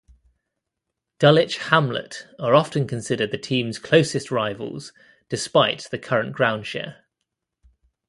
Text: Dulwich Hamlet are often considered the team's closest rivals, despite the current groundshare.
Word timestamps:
Dulwich 1.19 1.59
Hamlet 1.69 2.25
are 2.39 2.55
often 2.55 2.87
considered 2.87 3.29
the 3.29 3.37
team's 3.37 3.77
closest 3.77 4.31
rivals, 4.31 4.93
despite 5.29 5.89
the 5.91 5.99
current 5.99 6.35
groundshare. 6.35 7.03